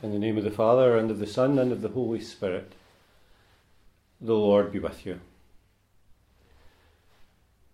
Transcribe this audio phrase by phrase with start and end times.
[0.00, 2.74] In the name of the Father, and of the Son, and of the Holy Spirit.
[4.20, 5.18] The Lord be with you.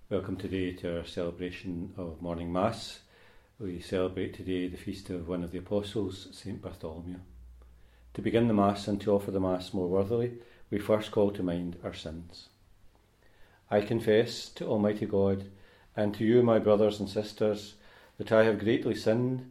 [0.09, 3.01] Welcome today to our celebration of morning Mass.
[3.61, 6.63] We celebrate today the feast of one of the Apostles, St.
[6.63, 7.19] Bartholomew.
[8.15, 10.39] To begin the Mass and to offer the Mass more worthily,
[10.71, 12.49] we first call to mind our sins.
[13.71, 15.51] I confess to Almighty God
[15.95, 17.75] and to you, my brothers and sisters,
[18.17, 19.51] that I have greatly sinned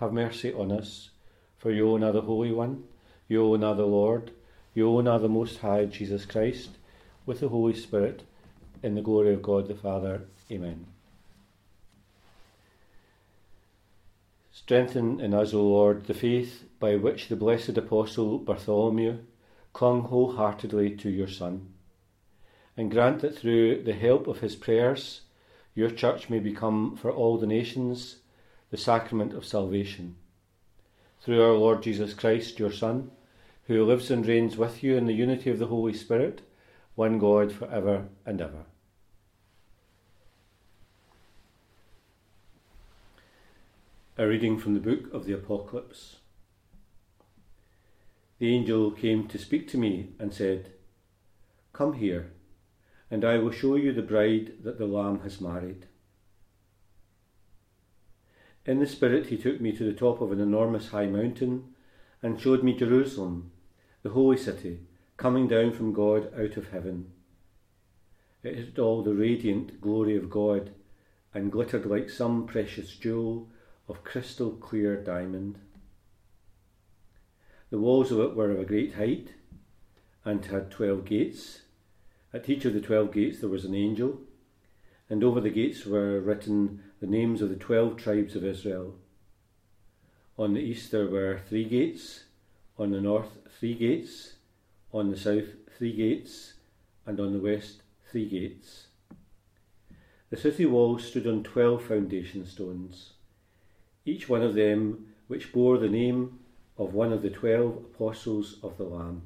[0.00, 1.10] have mercy on us.
[1.58, 2.84] For you are the Holy One,
[3.28, 4.32] you are the Lord,
[4.74, 6.70] you are the Most High Jesus Christ,
[7.26, 8.22] with the Holy Spirit,
[8.82, 10.22] in the glory of God the Father.
[10.50, 10.86] Amen.
[14.50, 19.18] Strengthen in us, O Lord, the faith by which the blessed Apostle Bartholomew
[19.74, 21.68] clung wholeheartedly to your Son,
[22.74, 25.20] and grant that through the help of his prayers,
[25.74, 28.19] your church may become for all the nations
[28.70, 30.16] the sacrament of salvation.
[31.22, 33.10] Through our Lord Jesus Christ, your Son,
[33.66, 36.40] who lives and reigns with you in the unity of the Holy Spirit,
[36.94, 38.64] one God for ever and ever.
[44.16, 46.16] A reading from the book of the Apocalypse.
[48.38, 50.72] The angel came to speak to me and said,
[51.72, 52.32] Come here,
[53.10, 55.86] and I will show you the bride that the Lamb has married.
[58.66, 61.74] In the Spirit, he took me to the top of an enormous high mountain
[62.22, 63.50] and showed me Jerusalem,
[64.02, 64.80] the holy city,
[65.16, 67.10] coming down from God out of heaven.
[68.42, 70.72] It had all the radiant glory of God
[71.32, 73.48] and glittered like some precious jewel
[73.88, 75.58] of crystal clear diamond.
[77.70, 79.34] The walls of it were of a great height
[80.24, 81.62] and had twelve gates.
[82.32, 84.20] At each of the twelve gates there was an angel,
[85.08, 88.94] and over the gates were written the names of the twelve tribes of Israel.
[90.38, 92.24] On the east there were three gates,
[92.78, 94.34] on the north three gates,
[94.92, 96.54] on the south three gates,
[97.06, 98.86] and on the west three gates.
[100.28, 103.14] The city walls stood on twelve foundation stones,
[104.04, 106.38] each one of them which bore the name
[106.76, 109.22] of one of the twelve apostles of the Lamb.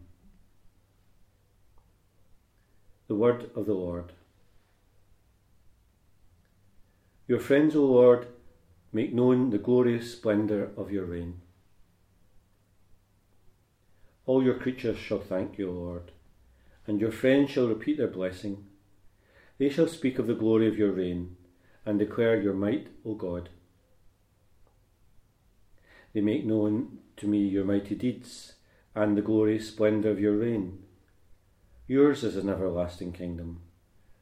[3.08, 4.12] The word of the Lord.
[7.26, 8.26] Your friends, O Lord,
[8.92, 11.40] make known the glorious splendour of your reign.
[14.26, 16.12] All your creatures shall thank you, Lord,
[16.86, 18.66] and your friends shall repeat their blessing.
[19.58, 21.36] They shall speak of the glory of your reign
[21.86, 23.48] and declare your might, O God.
[26.12, 28.54] They make known to me your mighty deeds
[28.94, 30.82] and the glorious splendour of your reign.
[31.86, 33.60] Yours is an everlasting kingdom.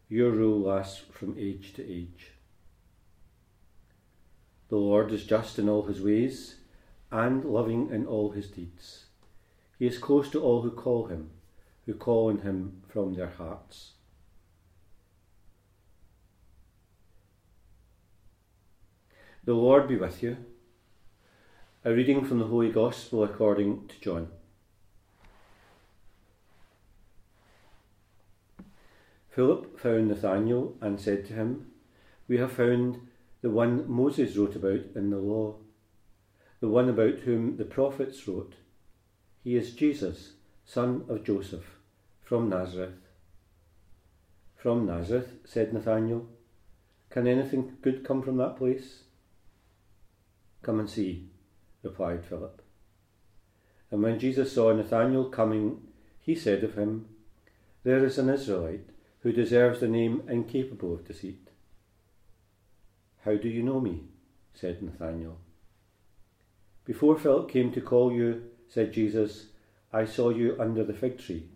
[0.08, 2.31] Your rule lasts from age to age.
[4.72, 6.54] The Lord is just in all his ways
[7.10, 9.04] and loving in all his deeds.
[9.78, 11.28] He is close to all who call him,
[11.84, 13.90] who call on him from their hearts.
[19.44, 20.38] The Lord be with you.
[21.84, 24.28] A reading from the Holy Gospel according to John.
[29.28, 31.66] Philip found Nathanael and said to him,
[32.26, 33.08] We have found
[33.42, 35.56] the one Moses wrote about in the law,
[36.60, 38.54] the one about whom the prophets wrote.
[39.42, 40.34] He is Jesus,
[40.64, 41.78] son of Joseph,
[42.22, 42.94] from Nazareth.
[44.54, 46.28] From Nazareth, said Nathanael.
[47.10, 49.02] Can anything good come from that place?
[50.62, 51.28] Come and see,
[51.82, 52.62] replied Philip.
[53.90, 55.82] And when Jesus saw Nathanael coming,
[56.20, 57.08] he said of him,
[57.82, 58.88] There is an Israelite
[59.20, 61.41] who deserves the name incapable of deceit.
[63.24, 64.04] How do you know me?
[64.54, 65.38] said Nathanael.
[66.84, 69.46] Before Philip came to call you, said Jesus,
[69.92, 71.48] I saw you under the fig tree.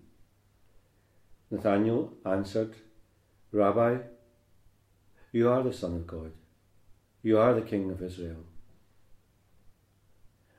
[1.50, 2.74] Nathanael answered,
[3.52, 3.98] Rabbi,
[5.32, 6.32] you are the Son of God.
[7.22, 8.44] You are the King of Israel.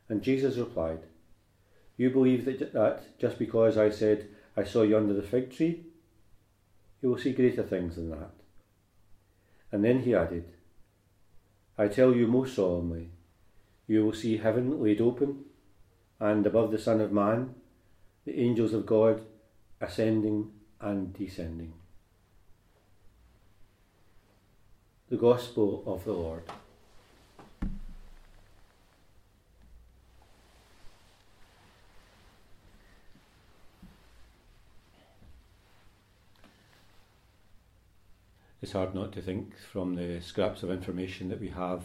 [0.10, 1.00] And Jesus replied,
[1.96, 5.86] You believe that, that just because I said, I saw you under the fig tree?
[7.02, 8.32] You will see greater things than that.
[9.72, 10.46] And then he added,
[11.78, 13.10] I tell you most solemnly,
[13.88, 15.46] you will see heaven laid open,
[16.20, 17.54] and above the Son of Man,
[18.26, 19.22] the angels of God
[19.80, 20.52] ascending
[20.82, 21.74] and descending.
[25.10, 26.44] The Gospel of the Lord.
[38.60, 41.84] It's hard not to think from the scraps of information that we have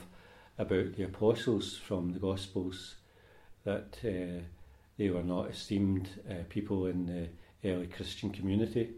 [0.58, 2.94] about the apostles from the Gospels
[3.64, 4.42] that uh,
[4.96, 7.28] they were not esteemed uh, people in the
[7.68, 8.88] early Christian community.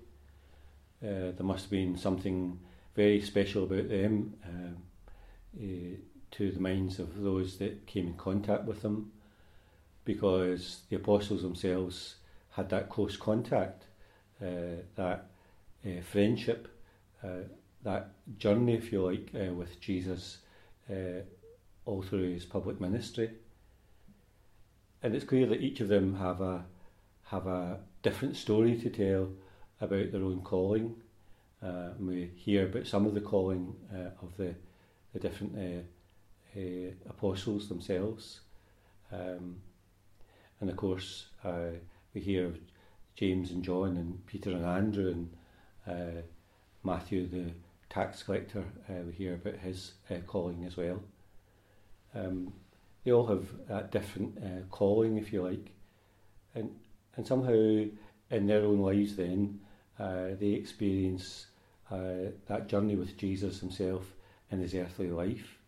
[1.02, 2.60] Uh, there must have been something
[2.94, 5.96] very special about them uh, uh,
[6.30, 9.10] to the minds of those that came in contact with them
[10.04, 12.16] because the apostles themselves
[12.50, 13.82] had that close contact,
[14.40, 15.26] uh, that
[16.04, 16.68] friendship,
[17.84, 20.38] that journey, if you like, with Jesus
[21.86, 23.30] all through his public ministry.
[25.02, 26.64] And it's clear that each of them have a
[27.24, 29.28] have a different story to tell
[29.80, 30.94] about their own calling.
[31.62, 34.54] Uh, we hear about some of the calling uh, of the
[35.12, 38.40] the different uh, uh apostles themselves,
[39.12, 39.56] um,
[40.60, 41.72] and of course uh,
[42.14, 42.58] we hear of
[43.14, 45.30] James and John and Peter and Andrew and
[45.86, 46.22] uh,
[46.82, 47.52] Matthew the
[47.94, 48.64] tax collector.
[49.06, 49.92] we hear about his
[50.26, 51.00] calling as well.
[52.14, 52.52] Um,
[53.04, 55.70] they all have a different uh, calling, if you like,
[56.54, 56.70] and
[57.16, 59.60] and somehow in their own lives, then
[59.98, 61.46] uh, they experience
[61.90, 64.04] uh, that journey with Jesus Himself
[64.50, 65.58] in His earthly life.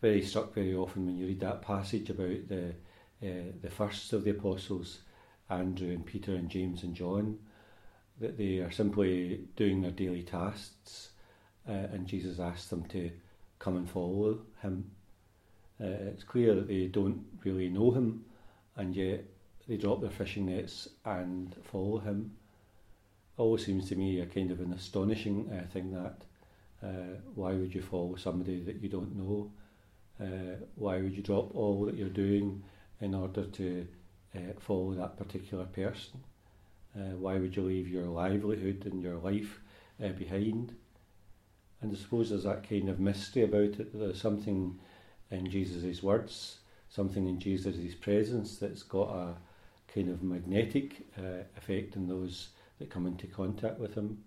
[0.00, 2.74] Very struck very often when you read that passage about the
[3.22, 5.00] uh, the first of the apostles,
[5.50, 7.38] Andrew and Peter and James and John,
[8.22, 11.10] that they are simply doing their daily tasks,
[11.68, 13.10] uh, and Jesus asks them to
[13.58, 14.90] come and follow him.
[15.80, 18.24] Uh, it's clear that they don't really know him,
[18.76, 19.24] and yet
[19.68, 22.32] they drop their fishing nets and follow him.
[23.36, 26.22] Always seems to me a kind of an astonishing uh, thing that
[26.82, 29.50] uh, why would you follow somebody that you don't know?
[30.20, 32.62] Uh, why would you drop all that you're doing
[33.00, 33.86] in order to
[34.36, 36.20] uh, follow that particular person?
[36.96, 39.60] Uh, why would you leave your livelihood and your life
[40.18, 40.74] behind?
[41.80, 43.98] And I suppose there's that kind of mystery about it.
[43.98, 44.78] There's something
[45.30, 46.58] in Jesus' words,
[46.88, 49.34] something in Jesus' presence that's got a
[49.92, 52.48] kind of magnetic uh, effect on those
[52.78, 54.22] that come into contact with him.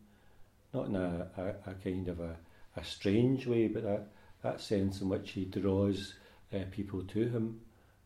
[0.74, 2.36] Not in a, a, a kind of a,
[2.76, 4.08] a, strange way, but that,
[4.44, 6.16] that sense in which he draws
[6.54, 7.62] uh, people to him,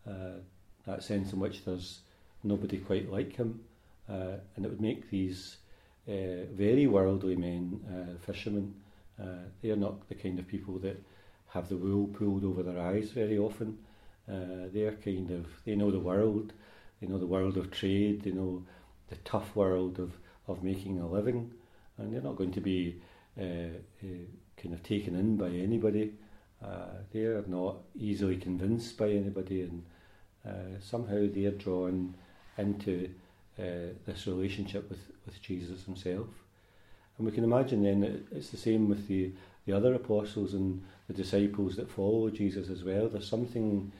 [0.07, 0.39] uh,
[0.85, 2.01] that sense in which there's
[2.43, 3.61] nobody quite like him.
[4.09, 5.57] Uh, and it would make these
[6.07, 8.73] uh, very worldly men, uh, fishermen,
[9.61, 10.97] they are not the kind of people that
[11.49, 13.77] have the wool pulled over their eyes very often.
[14.29, 16.53] Uh, they're kind of, they know the world,
[16.99, 18.63] they know the world of trade, they know
[19.09, 20.13] the tough world of,
[20.47, 21.51] of making a living,
[21.97, 23.01] and they're not going to be
[23.39, 23.43] uh,
[24.03, 24.07] uh,
[24.57, 26.13] kind of taken in by anybody.
[26.63, 29.83] Uh, they are not easily convinced by anybody, and
[30.81, 32.15] somehow they are drawn
[32.57, 33.09] into
[33.59, 36.27] uh, this relationship with, with Jesus himself.
[37.17, 39.31] And we can imagine then that it's the same with the,
[39.65, 43.09] the other apostles and the disciples that follow Jesus as well.
[43.09, 43.91] There's something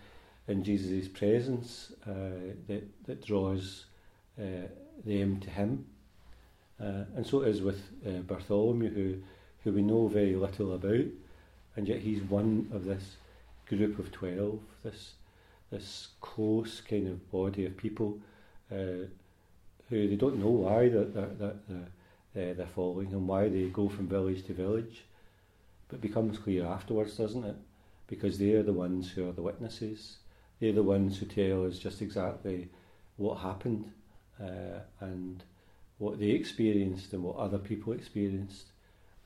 [0.47, 3.85] in Jesus' presence uh, that, that draws
[4.39, 4.67] uh,
[5.05, 5.85] them to him.
[6.79, 9.15] Uh, and so it is with uh, Bartholomew, who,
[9.63, 11.05] who we know very little about,
[11.75, 13.17] and yet he's one of this
[13.67, 15.13] group of 12, this,
[15.71, 18.17] this close kind of body of people
[18.71, 19.05] uh,
[19.89, 21.73] who they don't know why that, that, uh,
[22.33, 25.03] they're following and why they go from village to village.
[25.87, 27.55] But it becomes clear afterwards, doesn't it?
[28.07, 30.17] Because they're the ones who are the witnesses.
[30.59, 32.69] They're the ones who tell us just exactly
[33.17, 33.91] what happened
[34.39, 35.43] uh, and
[35.97, 38.67] what they experienced and what other people experienced.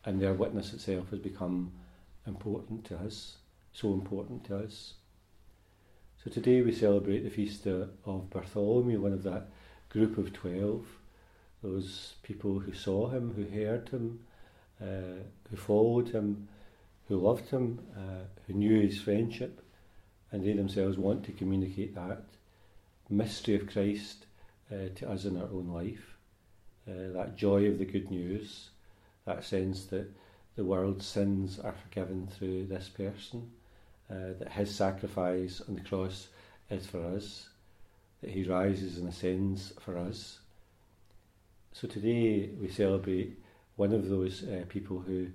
[0.05, 1.71] And their witness itself has become
[2.25, 3.37] important to us,
[3.73, 4.93] so important to us.
[6.23, 9.49] So today we celebrate the feast of Bartholomew, one of that
[9.93, 10.85] group of twelve.
[11.61, 14.19] Those people who saw him, who heard him,
[14.81, 16.49] uh, who followed him,
[17.07, 19.63] who loved him, uh, who knew his friendship,
[20.31, 22.23] and they themselves want to communicate that
[23.09, 24.25] mystery of Christ
[24.71, 26.17] uh, to us in our own life,
[26.89, 28.69] uh, that joy of the good news,
[29.25, 30.11] that sense that
[30.55, 33.51] the world's sins are forgiven through this person,
[34.09, 36.27] uh, that his sacrifice on the cross
[36.69, 37.49] is for us,
[38.23, 40.39] that he rises and ascends for us.
[41.73, 43.37] So today we celebrate
[43.75, 45.27] one of those uh, people who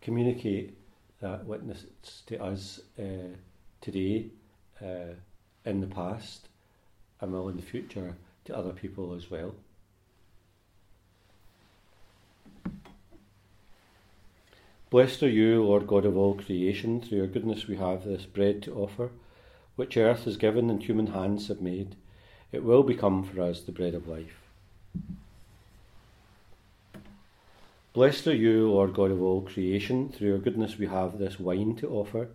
[0.00, 0.78] communicate
[1.20, 1.84] that witness
[2.26, 3.34] to us uh,
[3.80, 4.26] today,
[4.80, 5.14] uh,
[5.64, 6.48] in the past,
[7.20, 8.14] and will in the future
[8.44, 9.52] to other people as well.
[14.90, 18.62] Blessed are you, Lord God of all creation, through your goodness we have this bread
[18.62, 19.10] to offer,
[19.74, 21.96] which earth has given and human hands have made.
[22.52, 24.40] It will become for us the bread of life.
[27.92, 31.74] Blessed are you, Lord God of all creation, through your goodness we have this wine
[31.76, 32.28] to offer,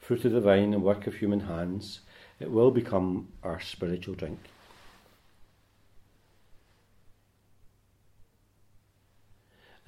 [0.00, 2.00] fruit of the vine and work of human hands.
[2.40, 4.38] It will become our spiritual drink.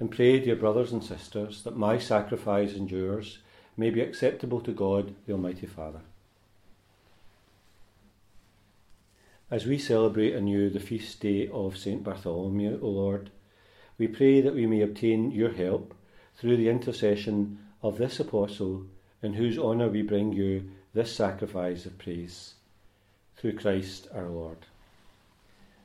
[0.01, 3.37] and pray, dear brothers and sisters, that my sacrifice and yours
[3.77, 6.01] may be acceptable to God, the Almighty Father.
[9.51, 12.01] As we celebrate anew the feast day of St.
[12.01, 13.31] Bartholomew, O Lord,
[13.97, 15.93] we pray that we may obtain your help
[16.37, 18.85] through the intercession of this apostle,
[19.21, 22.53] in whose honour we bring you this sacrifice of praise.
[23.35, 24.59] Through Christ our Lord.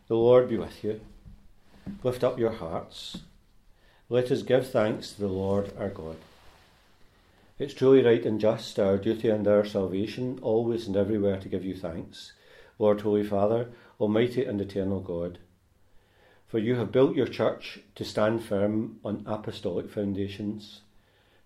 [0.07, 1.01] The Lord be with you.
[2.05, 3.19] Lift up your hearts.
[4.09, 6.19] Let us give thanks to the Lord our God.
[7.59, 11.65] It's truly right and just, our duty and our salvation, always and everywhere to give
[11.65, 12.33] you thanks,
[12.79, 15.39] Lord, Holy Father, Almighty and eternal God.
[16.47, 20.83] For you have built your church to stand firm on apostolic foundations,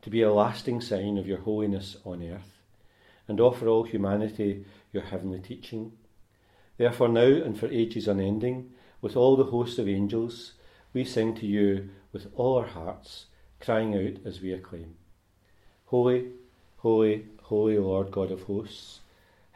[0.03, 2.59] to be a lasting sign of your holiness on earth,
[3.29, 5.93] and offer all humanity your heavenly teaching.
[6.77, 10.53] Therefore, now and for ages unending, with all the host of angels,
[10.93, 13.27] we sing to you with all our hearts,
[13.61, 14.97] crying out as we acclaim
[15.87, 16.29] Holy,
[16.79, 19.00] holy, holy Lord God of hosts,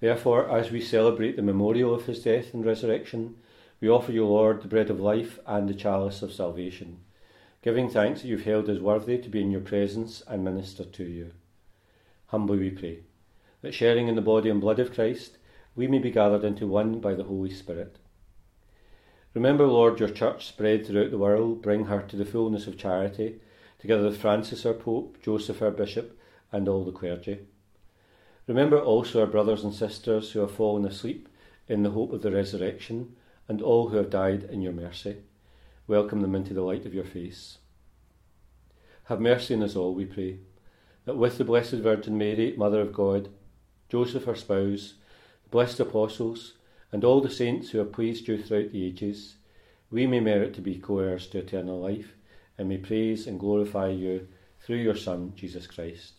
[0.00, 3.36] Therefore, as we celebrate the memorial of his death and resurrection,
[3.80, 6.98] we offer you, Lord, the bread of life and the chalice of salvation,
[7.62, 11.04] giving thanks that you've held us worthy to be in your presence and minister to
[11.04, 11.32] you.
[12.26, 13.00] Humbly we pray
[13.62, 15.36] that sharing in the body and blood of Christ,
[15.74, 17.96] we may be gathered into one by the Holy Spirit.
[19.34, 23.40] Remember, Lord, your church spread throughout the world, bring her to the fullness of charity,
[23.78, 26.18] together with Francis our Pope, Joseph our Bishop,
[26.52, 27.40] and all the clergy.
[28.48, 31.28] Remember also our brothers and sisters who have fallen asleep
[31.68, 33.14] in the hope of the resurrection,
[33.46, 35.18] and all who have died in your mercy.
[35.86, 37.58] Welcome them into the light of your face.
[39.04, 40.38] Have mercy on us all, we pray,
[41.04, 43.28] that with the Blessed Virgin Mary, Mother of God,
[43.90, 44.94] Joseph our spouse,
[45.42, 46.54] the blessed apostles,
[46.90, 49.36] and all the saints who have pleased you throughout the ages,
[49.90, 52.14] we may merit to be co heirs to eternal life,
[52.56, 54.26] and may praise and glorify you
[54.60, 56.17] through your Son, Jesus Christ.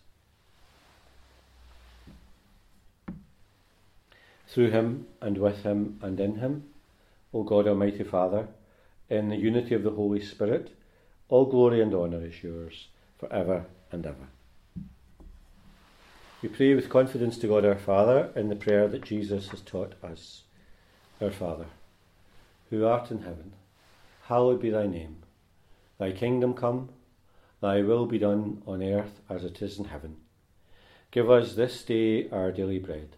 [4.50, 6.64] Through him, and with him, and in him,
[7.34, 8.48] O God Almighty Father,
[9.10, 10.76] in the unity of the Holy Spirit,
[11.30, 12.88] all glory and honour is yours,
[13.20, 14.28] for ever and ever.
[16.42, 19.94] We pray with confidence to God our Father in the prayer that Jesus has taught
[20.02, 20.44] us.
[21.22, 21.66] Our Father,
[22.70, 23.54] who art in heaven,
[24.24, 25.18] hallowed be thy name.
[26.00, 26.90] Thy kingdom come,
[27.62, 30.16] thy will be done on earth as it is in heaven.
[31.12, 33.18] Give us this day our daily bread,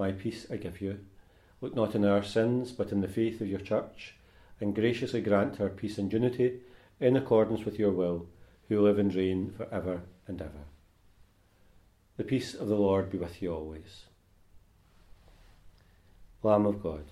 [0.00, 0.98] my peace I give you,
[1.60, 4.14] look not on our sins, but in the faith of your church,
[4.58, 6.60] and graciously grant her peace and unity
[6.98, 8.26] in accordance with your will,
[8.68, 10.64] who live and reign for ever and ever.
[12.16, 14.04] The peace of the Lord be with you always.
[16.42, 17.04] Lamb of God,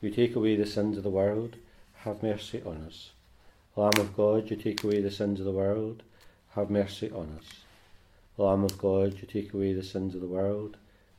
[0.00, 1.56] you take away the sins of the world,
[2.04, 3.10] have mercy on us.
[3.76, 6.02] Lamb of God, you take away the sins of the world,
[6.54, 7.60] have mercy on us.
[8.38, 10.78] Lamb of God, you take away the sins of the world,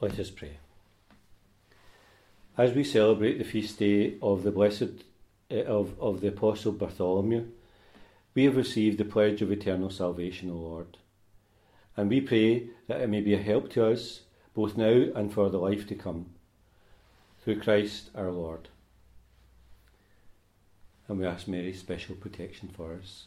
[0.00, 0.58] Let us pray.
[2.56, 5.02] As we celebrate the feast day of the blessed
[5.50, 7.46] eh, of, of the Apostle Bartholomew,
[8.32, 10.98] we have received the pledge of eternal salvation, O Lord.
[11.96, 14.20] And we pray that it may be a help to us,
[14.54, 16.26] both now and for the life to come,
[17.42, 18.68] through Christ our Lord.
[21.08, 23.24] And we ask Mary's special protection for us.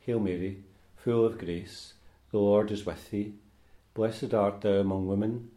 [0.00, 0.58] Hail Mary,
[0.96, 1.94] full of grace,
[2.30, 3.32] the Lord is with thee.
[3.94, 5.50] Blessed art thou among women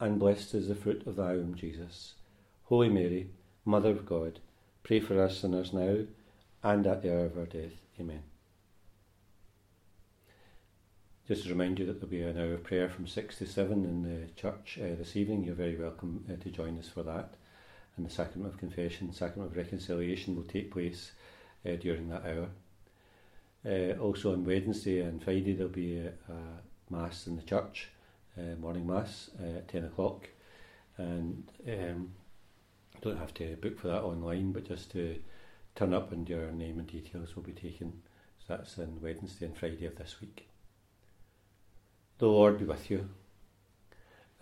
[0.00, 2.14] and blessed is the fruit of thy womb, Jesus.
[2.64, 3.28] Holy Mary,
[3.66, 4.40] Mother of God,
[4.82, 5.98] pray for us sinners now
[6.62, 7.74] and at the hour of our death.
[8.00, 8.22] Amen.
[11.28, 13.84] Just to remind you that there'll be an hour of prayer from 6 to 7
[13.84, 15.44] in the church uh, this evening.
[15.44, 17.34] You're very welcome uh, to join us for that.
[17.96, 21.12] And the sacrament of confession, sacrament of reconciliation will take place
[21.66, 22.48] uh, during that hour.
[23.66, 27.88] Uh, also on Wednesday and Friday there'll be a, a Mass in the church
[28.40, 30.28] uh, morning mass uh, at 10 o'clock.
[30.96, 32.10] And um,
[33.00, 35.16] don't have to book for that online, but just to
[35.74, 38.02] turn up and your name and details will be taken.
[38.38, 40.48] So that's on Wednesday and Friday of this week.
[42.18, 43.08] The Lord be with you.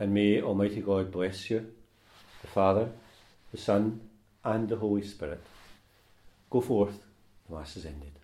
[0.01, 1.67] And may Almighty God bless you,
[2.43, 2.89] the Father,
[3.53, 4.01] the Son,
[4.45, 5.43] and the Holy Spirit.
[6.51, 7.03] Go forth,
[7.49, 8.18] the Mass is ended.